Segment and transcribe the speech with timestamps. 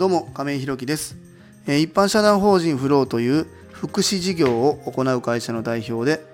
[0.00, 1.14] どうも亀井宏樹です。
[1.66, 6.24] え一般社団法人フローという福祉事業を行う会社の代表で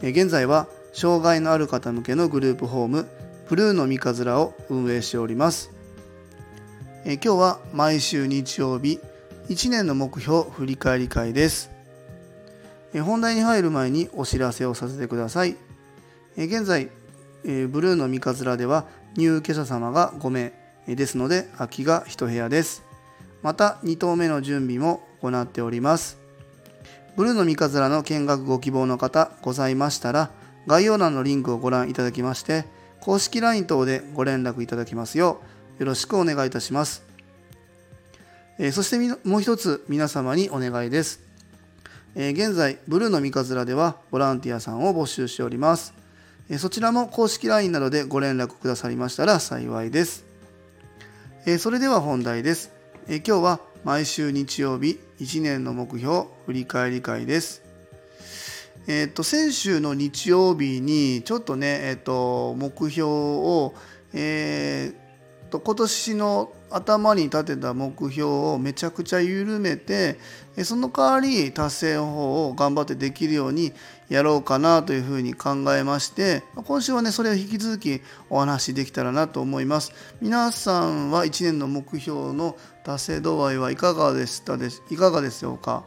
[0.00, 3.06] え現在は障害のある方向けのグループホーム
[3.46, 5.70] ブルーの三日面を運営しております。
[7.04, 8.98] え今日は毎週日曜日
[9.50, 11.70] 1年の目標振り返り会です。
[13.02, 15.56] 本題に入る前にお知らせをさせてください。
[16.38, 16.88] え現在
[17.44, 20.54] えブルーの三日面では入居者様が5名
[20.86, 22.88] ですので空きが1部屋です。
[23.42, 26.18] また2棟目の準備も行っております。
[27.16, 30.30] ブルーの三日面の見学ご希望の方ございましたら
[30.66, 32.64] 概要欄のリンクをご覧いただきまして
[33.00, 35.40] 公式 LINE 等でご連絡いただきますよ
[35.78, 37.02] うよろしくお願いいたします。
[38.58, 41.20] えーそしてもう一つ皆様にお願いです。
[42.14, 45.94] えー現在ブルーの三日面ではボランティアさんを募集しております。
[46.50, 50.24] えそちらも公式 LINE などでご連絡くださりましたら幸いです。
[51.46, 52.79] えそれでは本題です。
[53.12, 57.60] え今日は毎週日曜日1年の目標振り返り会です。
[58.86, 63.74] えっ、と先週の日曜日にちょっとねえっ、と目標を
[64.12, 70.16] えーと今年の頭に立てた目標をめちゃくちゃ緩めて
[70.64, 73.72] その代わり達成法を頑張ってできるように
[74.08, 79.92] やろうかなというふうに考えまして今週はねそれを引き続きお話できたらなと思います。
[80.20, 85.84] 皆さんは1年の目標の達成度合いはいかがでしたでいかがでしょうか？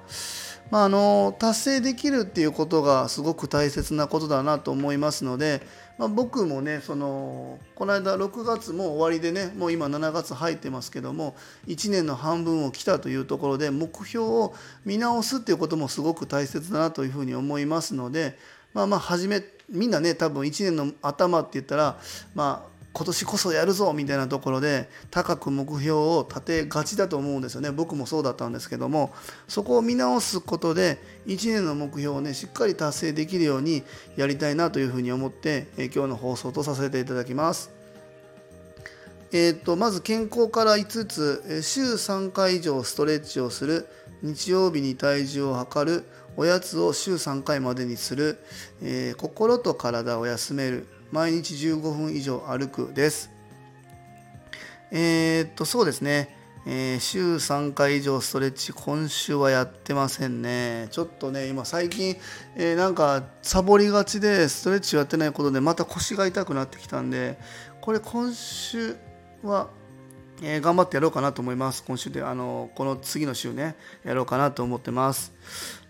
[0.71, 5.61] まあ、あの達成できるっていうことがすごく大切なことだなと思いますので、
[5.97, 11.35] まあ、僕もねそのこの間6月も終わりでねもう今7月入ってますけども
[11.67, 14.53] 1年の半分を来たというところで目標を
[14.85, 18.37] 見直すっていうこともすごく大切だなというふうに思いますので
[18.73, 21.97] まあまあ始めみんなね多分1年の頭って言ったら
[22.33, 29.11] まあ今年こそやるぞみたいなところで高く目標を立てがちだと思うんですよね僕もそうだったんですけども
[29.47, 33.83] そこを見直すことで1年の目標をねしっかり達成できるように
[34.15, 37.71] やりたいなというふうに思ってえ今日の放送とさせていただきます。
[39.35, 43.87] えー、とまず健康から5つ週3回以上ストレッチをする
[44.21, 46.03] 日曜日に体重を測る
[46.37, 48.37] おやつを週3回までにする、
[48.83, 53.29] えー心と体を休める毎日15分以上歩くです。
[54.89, 56.35] えー、っとそうですね、
[56.65, 62.15] えー週3回以上ストレッチ今週はやってませんねちょっとね今最近、
[62.55, 67.37] えーなんかサボりがちでストレッチやってないことでまた腰が痛くなってきたんで
[67.79, 68.95] これ今週
[69.43, 69.69] は
[70.45, 71.85] えー頑張ってやろうかなと思います。
[71.87, 75.31] 今週で、あの、この次の週ね、やろうかなと思ってます。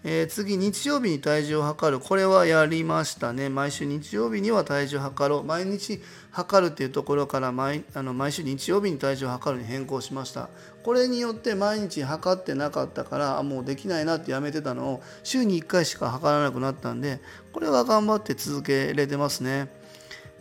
[0.03, 1.99] えー次、日曜日に体重を測る。
[1.99, 3.49] これはやりましたね。
[3.49, 5.43] 毎週日曜日には体重を測ろう。
[5.43, 5.99] 毎日
[6.29, 10.49] 測るっていうところから毎、あの毎週日曜日に体重を測るに変更しました。
[10.83, 17.19] これによって毎日測ってなかったから、もうできないなってやめてたのを、週に1回しか測らなくなったんで、
[17.53, 19.82] これは頑張って続けれてますね。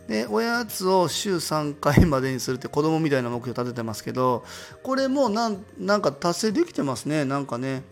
[0.07, 4.43] でおやつを週3回までにするって子供みたいな目標立ててますけど
[4.83, 7.83] これもなんなんか達成できてますねなんかね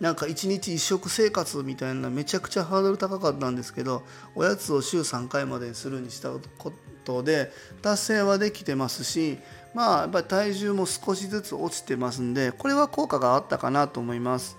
[0.00, 4.02] なんか1日1食生活みたいなめちゃくちゃハードル高かったんですけど
[4.34, 6.72] おやつを週3回までにするにしたこ
[7.04, 7.50] とで
[7.82, 9.38] 達成はできてますし
[9.74, 14.56] まあやっぱり体重も少しずつ落ちてますんでこれは効果があったかなと思います。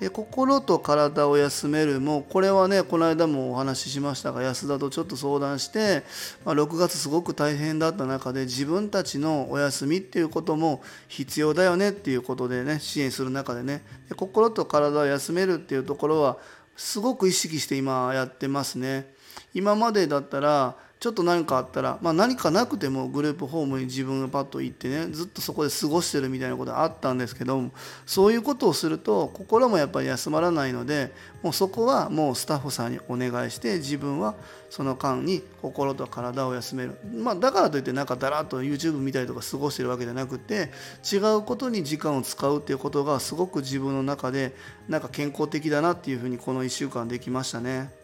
[0.00, 6.02] で心と体を休めるもこれはねこの間もお話ししましたが安田とちょっと相談して、
[6.44, 16.38] まあ、6月すごく大変だった中で自分たちのお休みっていうことも必要だよねっていうことでね支援する中でねで心と体を休めるっていうところは
[16.76, 19.12] すごく意識して今やってますね。
[19.52, 27.70] 今までだったらちょっと何かあったら、まあ、何かなくてもグループホームに自分がパッと行ってねずっとそこで過ごしてるみたいなことあったんですけど
[28.04, 31.10] そういうことをすると心もやっぱり休まらないので
[31.42, 34.34] もうそこはもうスタッフさんにお願いして自分は
[34.68, 40.70] その間に心と体を休める、まあ、だからといってなんかだらっと YouTube 見たりとか過ごしてるわけじゃなくて
[41.10, 44.54] 違うことに時間を使うっていうことがすごく自分の中で
[44.86, 47.99] なんか健康的だなっていうふうにこの1週間できましたね。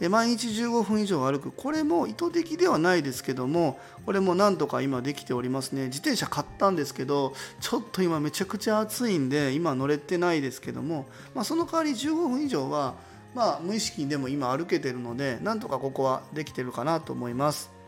[0.00, 1.50] で毎日15分以上歩く。
[1.50, 5.86] これも意図的ではないですけどもこれもなんとか今できておりますね。
[5.86, 12.94] 自転車買ったんですけどちょっと今めちゃくちゃ暑いんで今乗れてないですけども、まあ、その代わり15分以上は
[13.34, 17.78] まあ無意識にでも今歩けてるのでなんとかここはできてるかなと思います。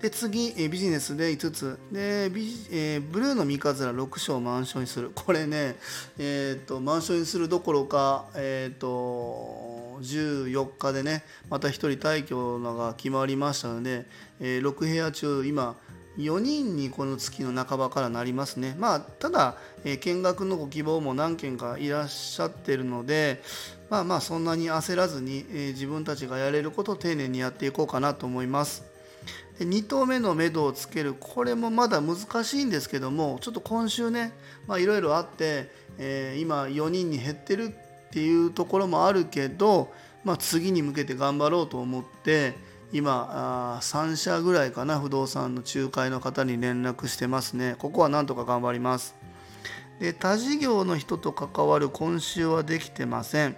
[0.00, 1.78] で次、えビジネスで5つ。
[1.90, 5.10] でビジ、えーブルーの三日面6章マンションにする。
[5.12, 5.74] これね、
[6.18, 9.67] えー、とマンションにするどころか、えー、と
[10.00, 14.06] 14日でねまた1人退去のが決まりましたので、
[14.40, 15.76] えー6部屋中今
[16.18, 18.74] 4人にこの月の半ばからなりますね。
[18.76, 23.40] まあ、ただ、えー、見学のご希望も何件かいらっしゃってるので、
[23.88, 28.84] まあまあそんなに焦らずに、えー、自分たちがやれることを丁寧にやっていこうかなと思います。
[29.60, 34.32] で2投目の目処をつけるこれもまだ難しいんですけどもちょっと今週ね
[34.78, 35.68] いろいろあって、
[35.98, 37.74] えー、今4人に減ってる
[38.08, 39.92] っていうところもあるけど、
[40.24, 42.54] まあ、次に向けて頑張ろうと思って
[42.92, 47.76] 今3社ぐらいかな不動産の仲介の方に連絡してますね。
[47.78, 49.14] ここはなんとか頑張ります。
[50.00, 53.56] で他事業の人と関わる今週はできてません。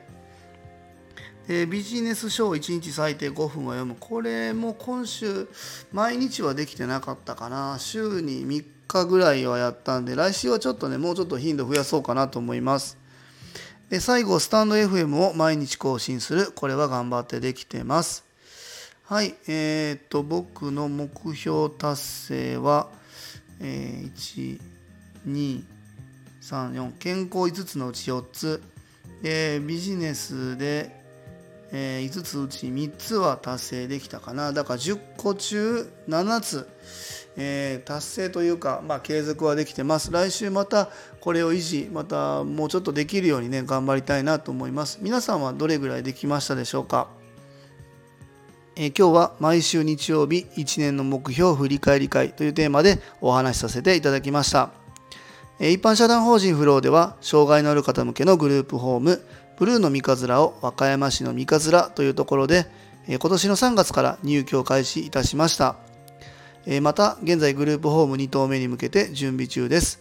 [1.46, 3.96] でビジネス書を1日最低5分は読む。
[3.98, 5.48] これも今週
[5.92, 7.76] 毎日はできてなかったかな。
[7.78, 12.99] 週に3日ぐらいはやったんで来週はちょっとねもうちょっと頻度増やそうかなと思います。
[13.90, 16.52] で最後スタンド FM を毎日更新する。
[16.52, 18.24] これは頑張ってできてます。
[19.04, 22.88] はい、えー、っと、僕の目標達成は、
[23.58, 24.60] えー、1、
[25.26, 25.64] 2、
[26.40, 28.62] 3、4、健康5つのうち4つ、
[29.22, 30.94] でビジネスで、
[31.72, 34.52] えー、5つうち3つは達成できたかな。
[34.52, 36.68] だから10個中7つ、
[37.42, 40.12] えー、達成というか、まあ、継続はできてます。
[40.12, 40.90] 来週また
[41.20, 44.98] これを維持、またもうちょっとできるようにね、頑張りたいなと思います。
[45.00, 47.08] 皆さんはどれぐらいできましたでしょうか？
[48.76, 54.70] え今日は毎週日曜日1年の目標振り返り会というテーマでお話しさせていただきました。
[55.58, 59.22] え一般社団法人フローでは障害のある方向けのグループホーム
[59.58, 62.66] ブルーの三葛を和歌山市の三葛というところで
[63.06, 65.89] 今年の3月から入居を開始いたしました。
[66.82, 70.00] また現在グループホーム2棟目に向けて準備中です。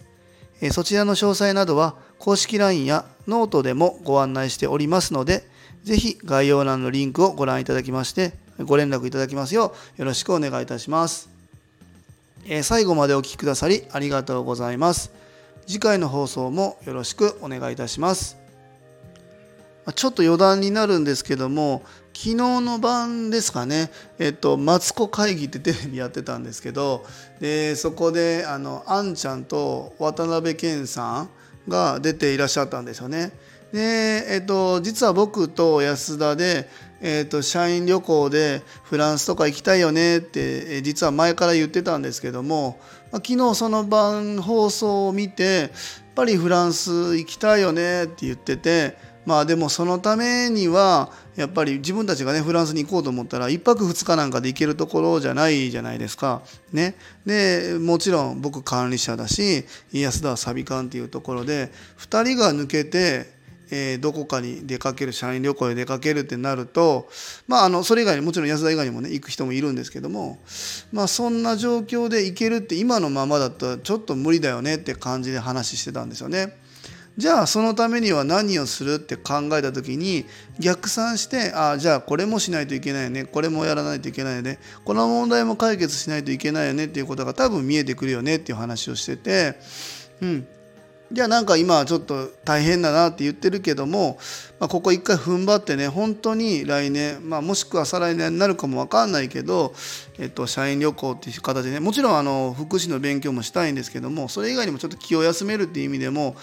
[0.71, 5.47] そちらの詳細などは公式 LINE やノートでもご案内しておりますので、
[5.83, 11.29] ぜひ概要欄のリンクをご覧いただきまして、ご連絡いただきますようよろしくお願いいたします。
[12.63, 15.11] 最後までお聴きくださりありがとうございます。
[15.65, 18.48] 次回の放送もよろしくお願いいたします。
[19.93, 21.83] ちょっと余談になるんですけども
[22.13, 27.05] 昨日の晩ですかね、えっと、マツコ会議ってテレビやってたんですけど
[27.39, 31.29] でそこであのあんちゃんと渡辺謙さん
[31.69, 33.31] が出ていらっしゃったんですよね。
[33.71, 36.67] で、えっと、実は僕と安田で、
[37.01, 42.79] えっと、社員旅行でフランスとか行きたいよねって実は前から言ってたんですけども、
[43.11, 45.69] まあ、昨日その晩放送を見てやっ
[46.15, 56.41] ぱりフランス行きたいよねって言っててまあでもそのためにはやっぱり自分たちがねフランスに行こうと思ったら1泊2日なんかで行けるところじゃないじゃないですか。
[56.73, 56.95] ね、
[57.25, 63.39] でもちろん僕管理者だし安田はサビ館っていうところで2人が抜けて
[63.71, 67.07] えー、どこかに出かける社員旅行で出かけるってなると
[67.47, 70.39] まああのそれ以外にもちろん安田以外にもね行く人もいるんですけども
[70.91, 76.57] まあそんな状況で行けるって今のままだとちょっと無理だよねって感じで話してたんですよね。
[77.17, 80.25] じゃあそのためには何をするって考えた時に
[80.59, 89.55] 逆算してああじゃあこれもしないといけないよねこれもやらないといけないよねこの問題も解決しないといけないよねっていうことが多分見えてくるよねっていう話をしてて
[90.21, 90.47] うん。
[91.11, 94.19] じゃあなんか今ちょっと大変だなって言ってるけども、
[94.59, 99.73] まあ、ここ一回踏ん張ってね本当に来年、まあ、もしくは再来年になるかも分かんないけど、
[100.19, 106.35] えっと、社員旅行っていう形でねもちろんあの福祉の勉強もしたいんですけどもそれ以外にもちょっと気を休めるっていう意味でも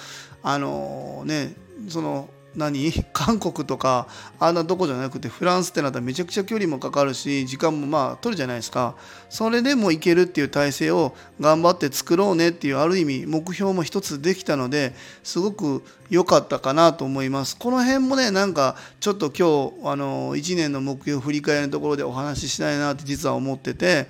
[0.48, 1.54] あのね
[1.88, 2.92] その何？
[3.12, 4.06] 韓国とか
[4.38, 8.94] あんなとこじゃなくてフランスってなったらめちゃくちゃ距離もかかるし時間もまあ取るじゃないですか。
[9.28, 17.56] それでもいけるっていう体制を頑張って作ろうねっていうある意味目標も一つできたのですごく良かったかなと思います。
[17.56, 24.06] この辺もねなんかちょっと今日あの1年の目標振り返りのところでお話ししたいなって実は思ってて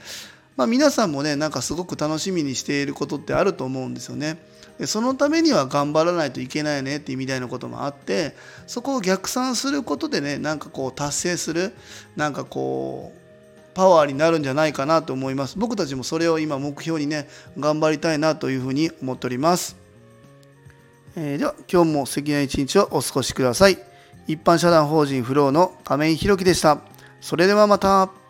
[0.57, 4.39] まあ、皆さんもねなんかすごく楽しみにしていることってあると思うんですよね。
[4.85, 8.35] そのためには頑張らないといけないねっていうみたいなこともあって
[8.67, 11.73] そこを逆算することでねなんかこう達成する
[12.15, 13.19] なんかこう
[13.75, 15.59] パワーになるんじゃないかなと思います。
[15.59, 17.27] 僕たちもそれを今目標にね
[17.59, 19.77] 頑張りたいなというふうに思っております、
[21.17, 23.79] えー、では今日も素敵な一日をお過ごしください。
[24.27, 26.81] 一般社団法人フローの亀井宏樹でした。
[27.21, 28.26] それではまた。